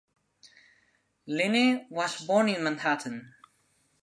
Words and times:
Linney 1.27 1.85
was 1.91 2.25
born 2.25 2.49
in 2.49 2.63
Manhattan. 2.63 3.35